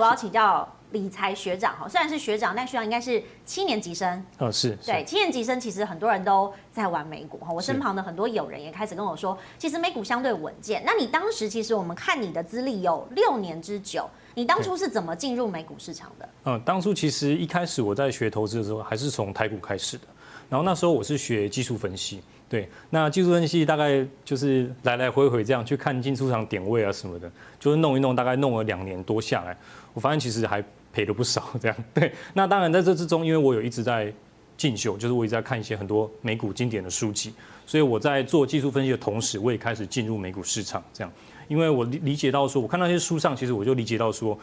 [0.00, 4.24] 我要请教理财学长哈，虽然是学长，但学长应该是七年级生。
[4.38, 4.74] 哦，是。
[4.84, 10.82] 对，七年级生其实很多人都在玩美股哈，我身旁的很多友人也开始跟我说，其实美股相对稳健。
[10.86, 16.26] 那你当时其实我们看你的资历有六年之久，你当初是怎么进入美股市场的？
[16.44, 20.04] 嗯、呃，当初其实一开始我在学投资的时候，还是从台股开始的。
[20.50, 29.56] 然后那时候我是学技术分析，对，那技术分析大概就是来来回回这样去看进出场点位啊什么的，就是弄一弄，大概弄了两年多下来，
[29.94, 31.76] 我发现其实还赔了不少 这样。
[31.94, 34.12] 对，那当然在这之中，因为我有一直在
[34.56, 37.32] 进修，就是我一直在看一些很多美股经典的书籍，
[37.64, 41.12] 所以我在做技术分析的同时，我也开始进入美股市场这样，
[41.46, 44.36] 因为我理理解到说，我看那些书上，其实我就理解到说。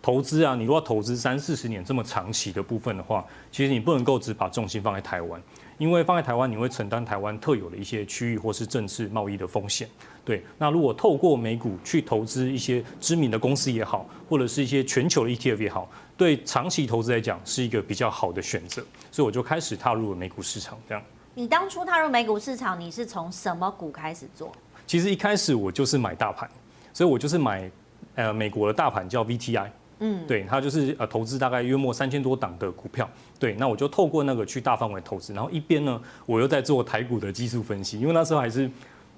[0.00, 5.42] 投资啊，你如果要投资三四十年这么长期的部分的话，其实你不能够只把重心放在台湾，
[5.76, 9.88] 因为放在台湾你会承担台湾特有的一些区域或是政治贸易的风险。
[10.24, 18.84] 对，那如果透过美股去投资一些知名的公司也好，或者是一些全球的 ETF 也好，对长期投资来讲是一个比较好的选择。
[19.10, 20.78] 所以我就开始踏入了美股市场。
[20.88, 21.02] 这样，
[21.34, 24.52] 你当初踏入美股市场，你是从什么股开始做？
[24.86, 26.48] 其实一开始我就是买大盘，
[26.92, 27.70] 所以我就是买
[28.14, 29.68] 呃美国的大盘叫 VTI。
[30.00, 38.70] 嗯，对，他就是呃投资大概约莫三千多档的股票，对，那我就透过那个去大范围投资，然后一边呢，我又在做台股的技术分析，因为那时候还是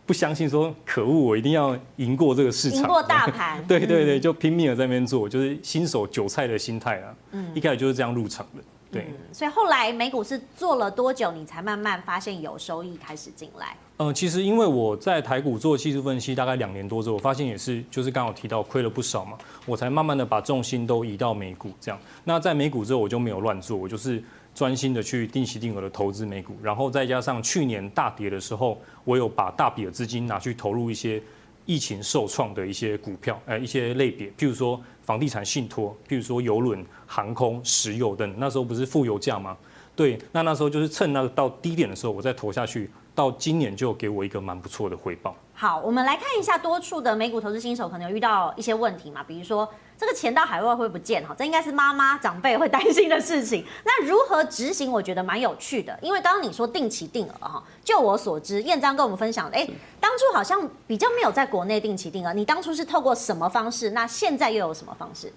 [0.06, 8.62] 不相信说可恶，我一定要赢过这个市场，赢过大盘， 对对对，就拼命的在那边做，就是新手韭菜的心态啊，嗯，一开始就是这样入场的。
[8.91, 13.77] 对、嗯，所以后来美股是做了多久，你才慢慢发现有收益开始进来？
[13.98, 22.00] 嗯，其实因为我在台股做技术分析大概两年多之后，我发现也是就是刚好提到亏了不少嘛，我才慢慢的把重心都移到美股这样。
[22.24, 24.22] 那在美股之后我就没有乱做，我就是
[24.55, 31.22] 专心的去定期定额的投资美股，然后再加上去年大跌的时候，我有把大笔的资金拿去投入一些
[31.66, 34.80] 疫情受创的一些股票，呃，一些类别，譬如说。
[35.11, 39.57] 房地产信托，譬如说邮轮、航空、石油等，那时候不是负油价吗？
[39.97, 42.89] 对，那那时候就是趁那个到低点的时候，我再投下去，
[43.20, 45.36] 到今年就给我一个蛮不错的回报。
[45.53, 53.63] 好，我们来看一下多数的美股投资新手可能有遇到一些问题嘛，比如说这个钱到海外会不见哈，这应该是妈妈长辈会担心的事情。
[53.85, 54.91] 那如何执行？
[54.91, 59.69] 我觉得蛮有趣的，因为刚刚你说定期定额哈，就我所知，燕章跟我们分享的，哎。
[60.01, 63.91] 当初好像比较没有在国内定期定额，你当初是透过什么方式？
[63.91, 65.30] 那现在又有什么方式？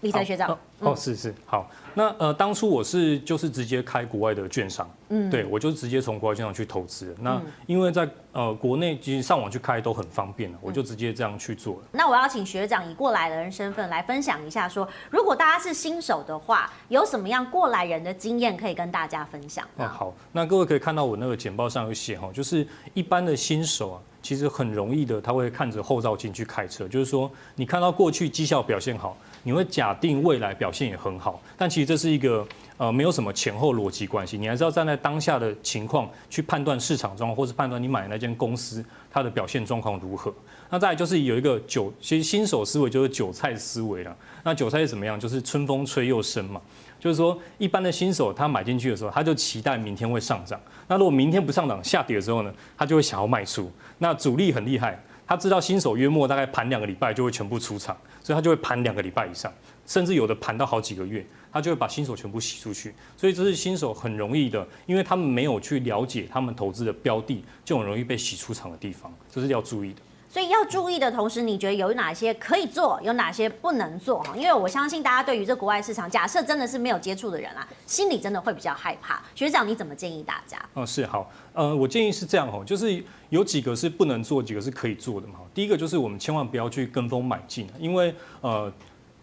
[0.00, 1.68] 理财学长，哦，哦，是是好。
[1.94, 7.16] 那呃，当初我是就是直接开国外的券商，嗯，对我就直接从国外券商去投资。
[7.20, 11.82] 那因为在呃国内其实上网去开都很方便，我就直接这样去做了。
[11.90, 19.66] 那我要请学长以过来人身份来分享一下说，说如果大家是新手的话，有什么样过来人的经验可以跟大家分享？
[19.78, 23.98] 哦，好，那各位可以看到我那个简报上有写哈，就是一般的新手啊，
[24.28, 29.16] 其实很容易的，他会看着后照镜去开车，就是说你看到过去绩效表现好。
[29.44, 32.46] 你会假定未来表现也很好，但其实这是一个
[32.76, 40.34] 呃没有什么前后逻辑关系，你还是要站在当下的情况去判断市场状况，或是判断你买的那间公司它的表现状况如何。
[40.68, 44.14] 那再来就是有一个韭，其实新手思维就是韭菜思维了。
[44.42, 45.18] 那韭菜是怎么样？
[45.18, 46.60] 就是春风吹又生嘛，
[46.98, 50.60] 就是说一般的新手他买进去的时候，他就期待明天会上涨。
[50.86, 53.70] 那如果明天不上涨，下跌的时候呢，他就会想要卖出。
[53.98, 54.98] 那主力很厉害。
[55.26, 59.52] 他知道新手约莫大概盘两个礼拜就会全部出场，所以他就会盘两个礼拜以上，
[59.84, 61.22] 甚至有的盘到好几个月，
[61.52, 62.94] 他就会把新手全部洗出去。
[63.14, 70.00] 所以这是新手很容易的，因为他们没有去了解他们投资的标的，就很容易被洗出场的地方，这是要注意的。
[70.30, 74.22] 所以要注意的同时，你觉得有哪些可以做，有哪些不能做？
[74.24, 79.22] 哈，因为我相信大家对于这国外市场，假设真的是没有接触的人啊，心里真的会比较害怕。
[79.34, 80.58] 学长，你怎么建议大家？
[80.74, 85.36] 哦，是好，呃，我建议是这样哈，就是有几个是不能做，几个是可以做的嘛。
[85.54, 88.70] 第一个就是我们千万不要去跟风买进，因为呃，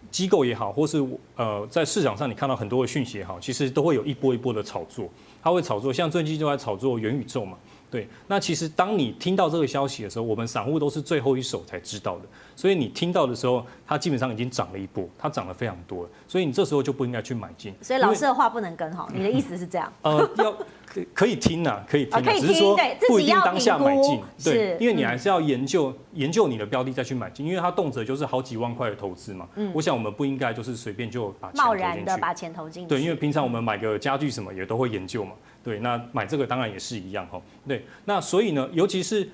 [0.09, 1.05] 机构也好，或是
[1.35, 5.07] 呃，在市场上你看到很多的讯息也好，其实都会有一波一波的炒作，
[5.43, 7.55] 它会炒作，像最近就在炒作元宇宙嘛。
[7.95, 17.73] 对，那其实当你听到这个消息的时候，我们散户都是最后一手才知道的，所以你听到的时候，它基本上已经涨了一波，它涨了非常多了，所以你这时候就不应该去买进。
[17.81, 19.89] 所以老师的话不能跟哈，你的意思是这样？
[20.01, 20.51] 呃，要
[20.85, 22.77] 可可以听呐，可以听，只是说
[23.07, 24.19] 不一定当下买进。
[24.43, 29.47] 对，因为你还是要研究研究你的标的再去买进，因为它动辄就是好几万块的投资嘛。
[29.55, 32.89] 嗯，我想我们不应该就是随便就把贸然的把钱投进去。
[32.89, 35.31] 对，因为平常我们买个家具什么也都会研究嘛。
[35.65, 37.41] 对，那买这个当然也是一样哈。
[37.67, 39.27] 对，那所以呢，尤其是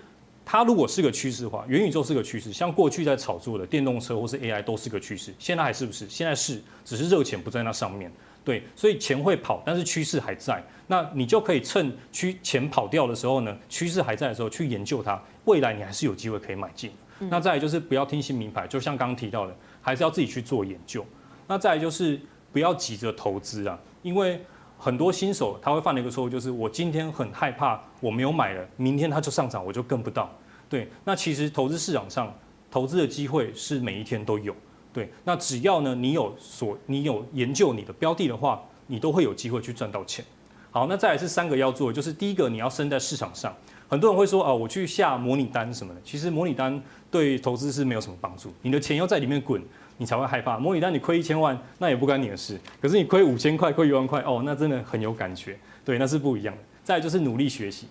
[0.46, 6.08] 它如果是个趋势的话，元宇宙是个趋势，像过去在炒作的电动车或是 AI 都是个趋势，现在还是不是？
[6.08, 8.10] 现在是，只是热钱不在那上面。
[8.44, 10.64] 对，所以钱会跑，但是趋势还在。
[10.88, 16.92] 那你就可以趁趋钱跑掉的时候呢，趋势还在的时候去研究它，未来你还是有机会可以买进。
[17.20, 21.06] 那再来就是不要听信名牌，就像刚刚提到的，还是要自己去做研究。
[21.48, 22.20] 那再来就是
[22.52, 24.44] 不要急着投资啊，因为
[24.84, 30.28] 很多新手他会犯的一个错误就是我今天很害怕我没有买了，明天它就上涨我就跟不到。
[30.68, 32.34] 对，那其实投资市场上
[32.72, 34.56] 投资的机会是每一天都有。
[34.92, 40.26] 对，那只要呢你有所你有研究你的标的的话，你都会有机会去赚到钱。
[40.72, 43.56] 好，那再来是三个要做，就是第一个你要身在市场上。
[43.88, 46.82] 很多人会说哦，我去下模拟单什么的，其实模拟单
[47.12, 48.52] 对投资是没有什么帮助。
[48.62, 49.62] 你的钱要在里面滚，
[50.02, 50.58] 你才会害怕。
[50.58, 52.60] 模拟单你亏一千万，那也不关你的事。
[52.82, 55.56] 可是你亏五千块、亏一万块，哦，那真的很有感觉。
[55.86, 56.62] 对，那是不一样的。
[56.84, 57.86] 再就是努力学习。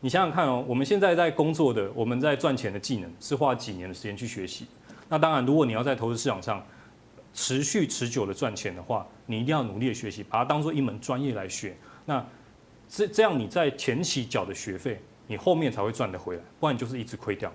[0.00, 4.64] 你想想看哦，我们现在在工作的，我们在赚钱的技能是花几年的时间去学习。
[5.08, 6.64] 那当然，如果你要在投资市场上
[7.34, 11.76] 持续持久的赚钱的话，你一定要努力的学习，把它当做一门专业来学。
[12.04, 12.24] 那
[12.88, 15.00] 这这样你在前期缴的学费。
[15.28, 17.52] 你后面才会赚得回来，不然你就是一直亏掉。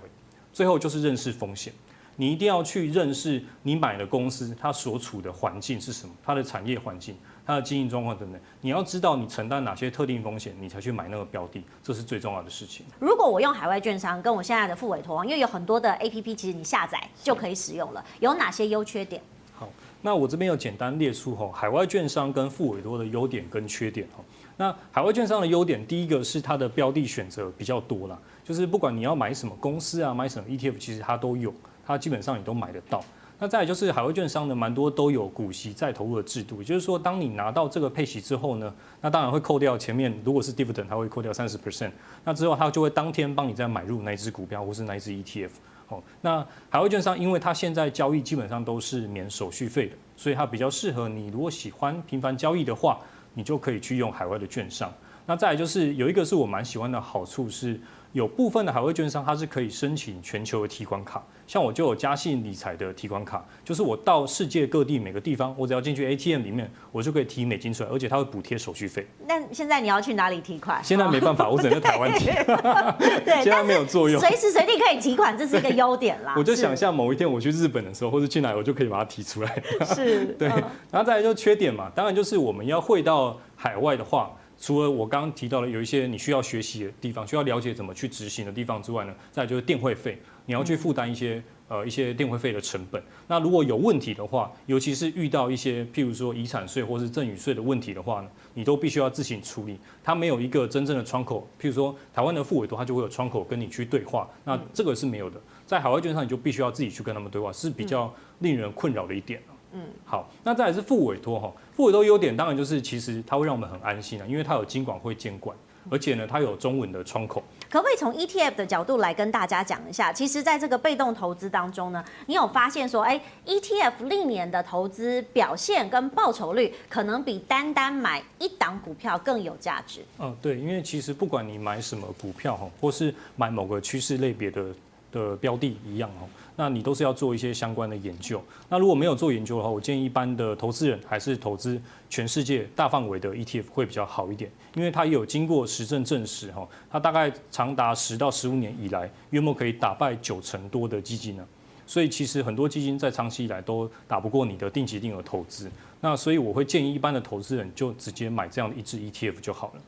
[0.52, 1.72] 最后就是认识风险，
[2.16, 7.16] 你一定要去认识你买的公司它所处的环境是什么，它的产业环境、
[7.46, 8.40] 它的经营状况等等。
[8.60, 12.84] 你要知道你承担哪些特定风险，你才去买那个标的，这是最重要的事情。
[12.98, 19.22] 如果我用海外券商跟我现在的付委托，因为有很多的 APP，其实你下载就可以使用了，有哪些优缺点？
[19.54, 19.68] 好，
[20.02, 24.24] 那我这边有简单列出吼海外券商跟付委托的优点跟缺点吼。
[24.56, 31.52] 那海外券商的优点，第一个是它的标的选择比较多啦，就是不管你要买什么公司啊，买什么 ETF，其实它都有，
[31.92, 33.04] 它基本上你都买得到。
[33.38, 41.90] 那再来就是海外券商呢，蛮多都有股息再投入的制度，也就是说，当你拿到这个配息之后呢，那当然会扣掉前面，如果是 dividend，它会扣掉三十 percent，
[42.24, 45.50] 那之后它就会当天帮你再买入那一支股票或是那一支 ETF。
[45.88, 52.98] 哦，那海外券商因为它现在交易基本上都是免手续费的，所以它比较适合你，如果喜欢频繁交易的话。
[53.34, 54.92] 你就可以去用海外的券商。
[55.24, 57.80] 那再来就是有一个是我蛮喜欢的好处是，
[58.12, 61.22] 有部分的海外券商它是可以申请全球的提款卡。
[61.46, 69.06] 像我就有嘉信理财的提款卡，就是我到世界各地每个地方，我只要进去 ATM 里面，我就可以提美金出来，而且它会补贴手续费。
[69.26, 70.82] 那现在你要去哪里提款？
[70.82, 72.26] 现在没办法，我只能在台湾提。
[73.24, 74.18] 对，现在没有作用。
[74.18, 76.34] 随时随地可以提款，这是一个优点啦。
[76.38, 79.62] 我就想象某一天我去日本的时候，或者去哪，我就可以把它提出来。
[79.94, 80.48] 是， 对。
[80.48, 84.30] 然后再来就缺点嘛，当然就是我们要汇到海外的话，
[84.62, 90.16] 除了我刚刚提到的有一些你需要学习的地方，需要了解怎么去执行的地方之外呢，再就是电汇费。
[90.46, 93.02] 你要去负担一些呃一些电汇费的成本。
[93.26, 99.76] 那如果有问题的话，尤其是遇到一些譬如说遗产税或是赠与税的问题的话呢，你都必须要自行处理。
[100.04, 104.30] 它没有一个真正的窗口，譬如说台湾的副委托，它就会有窗口跟你去对话。
[104.44, 109.42] 那这个是没有的，在海外券商你就必须要自己去跟他们对话，是比较令人困扰的一点。
[109.72, 115.56] 嗯，好，那再来是副委托哈，副委托优点当然就是其实它会让我们很安心啊，因为它有金管会监管。
[115.90, 117.42] 而且呢，它有中文的窗口。
[117.68, 120.12] 可不可以从 ETF 的角度来跟大家讲一下？
[120.12, 130.04] 其实，在这个被动投资当中呢，你有发现说，哎，ETF 历年的投资表现跟报酬率，可能比单单买一档股票更有价值。
[130.20, 134.64] 嗯，对，因为其实不管你买什么股票哈，或是买某个趋势类别的
[135.12, 136.26] 的标的一样哦。
[136.56, 138.42] 那你都是要做一些相关的研究。
[138.68, 141.80] 那如果没有做研究的话，我建议一般的投资人还是投资
[142.10, 151.46] 全世界大范围的 ETF 会比较好一点，因为它也有经过实证证实哈，它大概长达十到十五年以来，约莫可以打败九成多的基金呢。
[151.86, 155.70] 所以其实很多基金在长期以来都打不过你的定期定额投资。
[156.00, 159.82] 那所以我会建议一般的投资人就直接买这样的一支 ETF 就好了。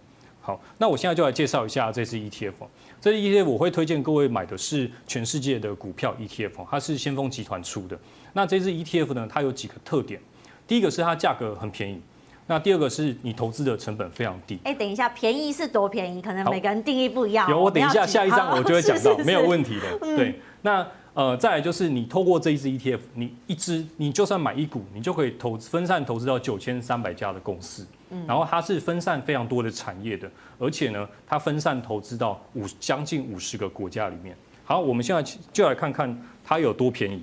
[0.46, 2.52] 好，那我现在就来介绍一下这支 ETF。
[3.00, 7.98] 这支 ETF 我会推荐各位买的是全世界的股票 ETF，它是先锋集团出的。
[8.34, 10.20] 那这支 ETF 呢，它有几个特点。
[10.68, 11.98] 第一个是它价格很便宜，
[12.46, 14.58] 那第二个是你投资的成本非常低。
[14.64, 16.20] 哎，等一下，便宜是多便宜？
[16.20, 17.48] 可能每个人定义不一样。
[17.48, 19.98] 有，我等一下下一章我就会讲到，没有问题的。
[19.98, 20.86] 对，那。
[21.14, 27.86] 呃，再来就是你透过这一支 ETF，你一支你就算买一股，你就可以投资分散投资到九千三百家的公司，
[28.26, 34.36] 然后它是分散非常多的产业的，而且呢，它分散投资到五将近五十个国家里面。
[34.64, 37.22] 好，我们现在就来看看它有多便宜。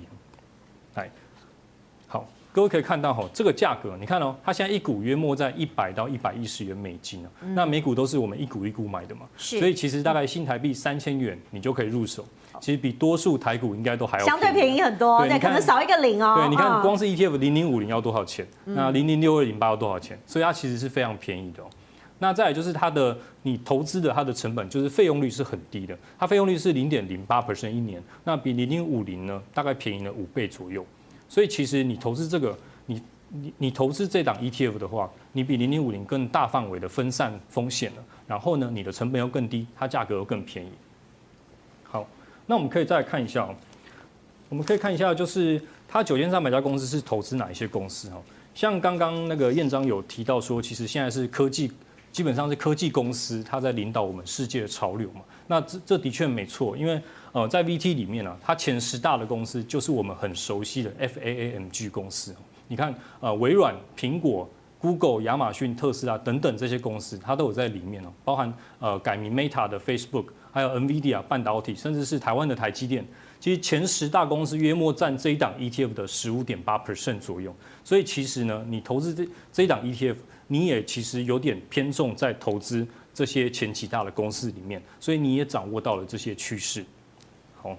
[2.52, 12.24] 各位可以看到哈，这个价格，你看哦，它现在一股约莫在一百到一百一十元美金，那每股都是我们一股一股买的嘛，所以其实大概新台币三千元，你就可以入手。
[12.60, 16.34] 其实比多数台股应该都还要相对便宜很多，对，可能少一个零哦。
[16.36, 18.46] 对，你看光是 ETF 零零五零要多少钱？
[18.66, 20.18] 那零零六二零八要多少钱？
[20.26, 21.66] 所以它其实是非常便宜的哦。
[22.18, 30.84] 那再来就是它的你投资的它的成本，就是费用率是很低的，它费用率是零点零八 percent 一年，那比零零五零呢大概便宜了五倍左右。
[31.32, 38.04] 所以其实你投资这个，你你你投资这档 ETF 的话，你比零零五零更大范围的分散风险了。
[38.26, 40.68] 然后呢，你的成本又更低，它价格又更便宜。
[41.84, 42.06] 好。
[42.44, 43.48] 那我们可以再看一下，
[44.50, 45.58] 我们可以看一下，就是
[45.88, 48.20] 它九千三百家公司是投资哪一些公司哈？
[48.54, 51.72] 像刚刚那个燕章有提到说，其实现在是科技，
[52.12, 55.22] 基本上是科技公司，它在领导我们世界的潮流嘛。
[55.46, 57.00] 那这这的确没错，因为
[57.32, 62.34] 呃，在 VT 里面呢、啊，它前十大的公司就是我们很熟悉的 FAANG 公司。
[62.68, 73.04] 你看，呃，微软、苹果、Google、亚马逊、特斯拉等等这些公司，它都有在里面哦，包含呃改名 Meta 的 Facebook，还有 NVIDIA 半导体，甚至是台湾的台积电。
[73.42, 77.52] 其实前十大公司约莫占这一档 ETF 的十五点八 percent 左右。
[77.82, 80.14] 所以其实呢，你投资这这一档 ETF，
[80.46, 86.84] 你也其实有点偏重在投资这些前几大的公司里面，所以你也掌握到了这些趋势。
[87.60, 87.76] 好，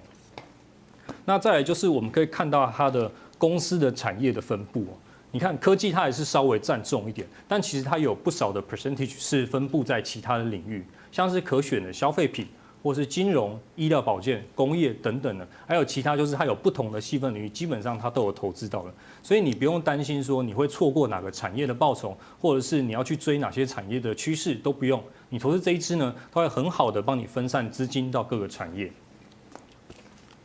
[1.24, 4.86] 那再来就是我们可以看到它的公司的产业的分布。
[5.30, 12.46] 你看科技它还是稍微占重一点，但其实它有不少的 percentage 是分布在其他的领域，像是可选的消费品。
[12.84, 25.02] 或是金融、医疗保健、工业等等的，还有其他，就是它有不同的细分领域，基本上它都有投资到了，所以你不用担心说你会错过哪个产业的报酬，或者是你要去追哪些产业的趋势都不用。
[25.30, 28.92] 你投资这一支呢，它会很好的帮你分散资金到各个产业。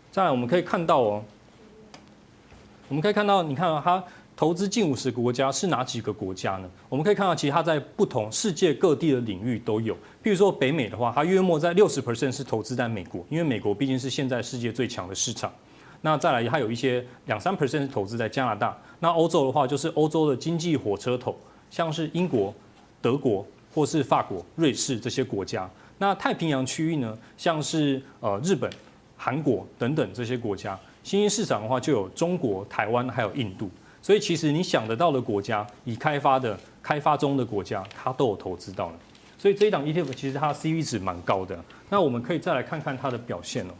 [0.09, 1.23] 再来，我们可以看到哦，
[2.87, 4.01] 我们可以看到，你看到它。
[4.39, 6.69] 投资近五十个国家是哪几个国家呢？
[6.87, 9.93] 我们可以看到，其实它在不同世界各地的领域都有。
[10.23, 15.51] 譬如说北美的话，它约莫在六十 percent 是投资在美国，因为美国毕竟是现在世界最强的市场。
[15.99, 18.77] 那再来，它有一些两三 percent 是投资在加拿大。
[19.01, 21.35] 那欧洲的话，就是欧洲的经济火车头，
[21.69, 22.55] 像是英国、
[23.01, 25.69] 德国或是法国、瑞士这些国家。
[25.97, 28.71] 那太平洋区域呢，像是呃日本、
[29.17, 30.79] 韩国等等这些国家。
[31.03, 33.69] 新兴市场的话，就有中国、台湾还有印度。
[34.01, 38.99] 所以其实你想得到的国家，已开发的、开发中的国家，它都有投资到了。
[39.37, 41.57] 所以这一档 ETF 其实它的 CV 值蛮高的。
[41.89, 43.71] 那我们可以再来看看它的表现哦。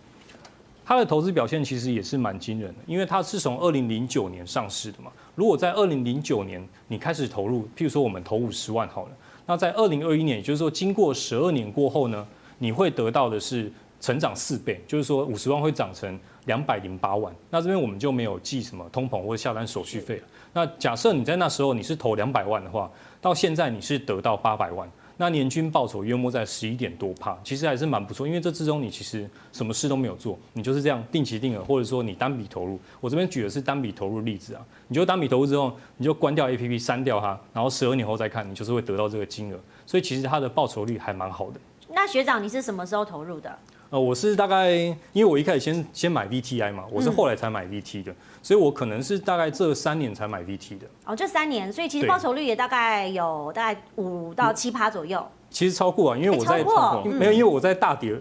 [0.86, 5.12] 它的投资表现其实也是蛮惊人的，因为它是从二零零九年上市的嘛。
[5.36, 9.12] 如果在二零零九年你开始投入，譬如说我们投五十万好了，
[9.46, 12.26] 那在二零二一年，也就是说经过十二年过后呢，
[12.58, 16.20] 你会得到的是成长四倍，就是说五十万会涨成。
[16.46, 20.24] 两百零八万，那这边我们就没有计什么通膨或者下单手续费了。
[20.52, 22.90] 那假设你在那时候你是投两百万的话，
[23.22, 28.26] 到现在你是得到八百万，那年均报酬约莫在十一点多趴，其实还是蛮不错。
[28.26, 32.80] 因为这之中你其实什么事都没有做，你就是这样定期定额，或者说你单笔投入。
[33.00, 39.60] 我这边举的是单笔投入例子啊，你就单笔投入之后，你就关掉 APP 删掉它，然后十二年后再看，你就是会得到这个金额。
[39.86, 41.60] 所以其实它的报酬率还蛮好的。
[41.94, 43.56] 那学长你是什么时候投入的？
[43.92, 50.86] 呃，我是大概，因为我一开始先先买 VTI 嘛，我是后来才买 VT 的，嗯、所以我可能是大概这三年才买 VT 的。
[51.06, 55.20] 哦，这三年，所以其实报酬率也大概有大概五到七趴左右。
[55.20, 58.16] 嗯、其实超过啊，因为我在、欸、超过没有，因为我在大跌，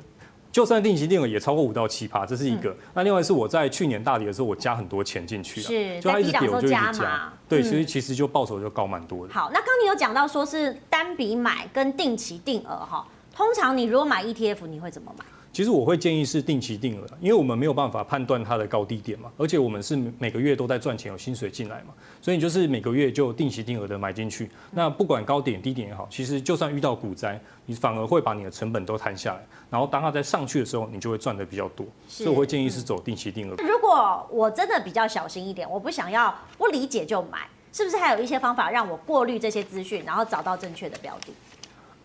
[0.50, 2.70] 就算定期定额也超过五到七趴，这是一个。
[2.70, 7.32] 嗯、那另外是我在去年大跌的时候，我加很多钱进去啊，是，就它一直跌我就一直加嘛。
[7.46, 9.34] 对，所以其实就报酬就高蛮多的。
[9.34, 13.06] 好，那刚你有讲到说是单笔买跟定期定额哈，
[13.36, 15.26] 通常你如果买 ETF，你会怎么买？
[15.58, 24.48] 其实我会建议是定期定额，因为我们没有办法判断它的高低点嘛，而且我们是每个月都在赚钱，有薪水进来嘛，所以你就是每个月就定期定额的买进去。
[24.70, 31.84] 那不管高点低点也好，其实就算遇到股灾，你反而会把你的成本都摊下来，然后当它在上去的时候，你就会赚的比较多。
[32.06, 33.56] 所以我会建议是走定期定额。
[33.56, 41.32] 如果我真的比较小心一点，我不想要不理解就买，是不是还有一些方法让我过滤这些资讯，然后找到正确的标的？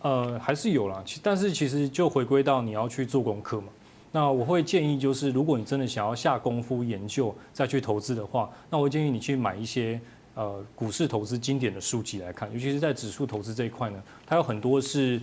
[0.04, 3.68] 呃，还是有啦，其但是其实就回归到你要去做功课嘛。
[4.12, 9.98] 那我会建议就是，如果你真的想要下功夫研究再去投资的话，那我建议你去买一些
[10.34, 15.18] 呃股市投资经典的书籍来看，尤其是在指数投资这一块呢，它有很多是。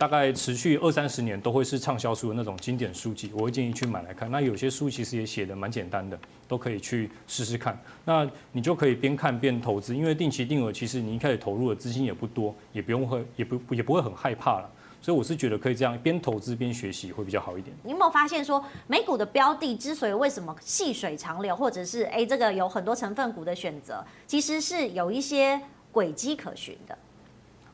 [0.00, 4.30] 大概持续二三十年都会是畅销书的那种经典书籍，我会建议去买来看。
[4.30, 7.78] 那有些书其实也写的蛮简单的，都可以去试试看。
[8.06, 14.70] 那你就可以边看边投资，因为定期定额其实你一开始投入的资金也不多，也不用会也不也不会很害怕了。
[15.02, 17.76] 所以我是觉得可以这样边投资边学习会比较好一点。
[17.82, 25.60] 你有没有发现说美股的标的之所以为什么细水长流，或者是哎这个有很多成分股的选择，其实是有一些
[25.92, 26.96] 轨迹可循的。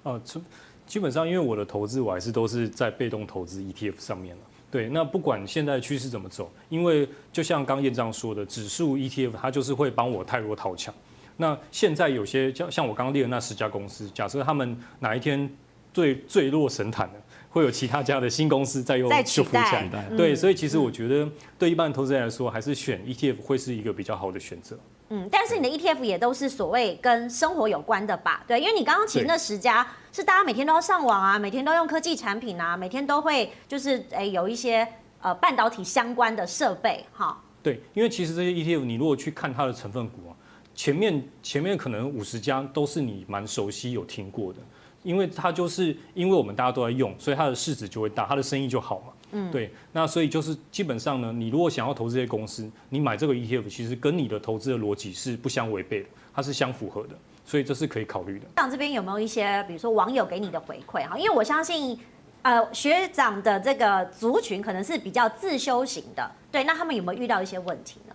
[0.03, 0.43] 哦，从。
[0.87, 4.43] 基本上，因为我的投资我还是都是在被动投资 ETF 上面了。
[4.71, 10.93] 对，那不管现在趋势怎么走，因为就像刚燕章说的，指数 ETF 它就是会帮我太弱讨强。
[11.37, 15.49] 那现在有些像像我刚刚列的那十家公司，假设他们哪一天
[15.93, 17.15] 坠坠落神坛了，
[17.49, 20.09] 会有其他家的新公司再又修复起来。
[20.17, 21.29] 对，所以其实我觉得
[21.59, 24.79] 对一般投资人来说，还是选 ETF 会是一个比较好的选择。
[25.09, 28.43] 嗯，但是你的 ETF 也都是所谓跟生活有关的吧？
[28.47, 34.87] 对，因为你刚刚提那十家是大家每天都要上网啊，每天都用科技产品啊，每天都会就是诶有一些
[35.21, 37.41] 呃半导体相关的设备哈。
[37.63, 40.35] 对，因为其实这些 ETF 你如果去看它的成分股啊，
[40.75, 44.59] 前面前面可能五十家都是你蛮熟悉有听过的，
[45.05, 49.13] 因为它就是因为我们大家都在用，所以它的市值就会大，它的生意就好嘛。
[49.33, 57.11] 嗯，对，那所以就是基本上呢，你如果想要投资这些公司，你买这个 ETF 其实跟你的投资的逻辑是不相违背的，它是相符合的，
[57.45, 58.47] 所以这是可以考虑的。
[58.57, 61.19] 像这边有没有一些，比如说网友给你的回馈哈？
[61.19, 61.99] 因为我相信，
[62.43, 68.15] 呃，学长的这个族群可能是比较自修型的，对，那他们有没有遇到一些问题呢？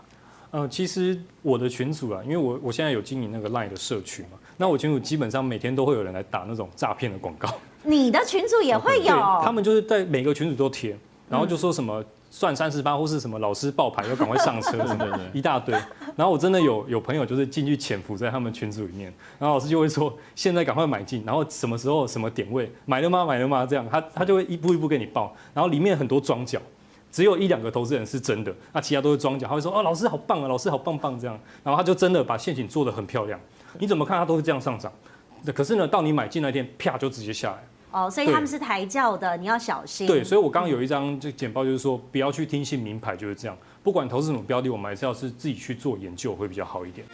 [0.51, 7.53] 呃，其实我的群组啊，因为我我现在有经营那个 LINE 的社群嘛，那我群组基本上每天都会有人来打那种诈骗的广告。
[7.83, 9.13] 你的群主也会有？
[9.43, 10.97] 他们就是在每个群主都贴。
[11.29, 15.73] 然后就说什么算三十八，或是什么老师爆牌要赶快上车什么的，一大堆。
[16.17, 19.05] 然后我真的有有朋友就是进去潜伏在他们群组里面，
[19.39, 23.23] 然后老师就会说现在赶快买进，然后什么时候什么点位买了吗？
[23.23, 23.65] 买了吗？
[23.65, 25.33] 这样他他就会一步一步给你报。
[25.53, 26.59] 然后里面很多庄脚，
[27.13, 29.47] 只有一两个投资人是真的，那其他都是庄脚。
[29.47, 31.39] 他会说哦，老师好棒啊，老师好棒棒这样。
[31.63, 33.39] 然后他就真的把陷阱做得很漂亮，
[33.79, 34.91] 你怎么看他都是这样上涨。
[35.55, 37.63] 可是呢，到你买进那天，啪就直接下来。
[37.91, 40.07] 哦，所以他们是抬轿的，你要小心。
[40.07, 43.57] 对，所以我刚刚有一张就简报，就是说不要去听信名牌，就是这样。
[43.83, 47.05] 不管投资什么标的，我们还是要是自己去做研究会比较好一点。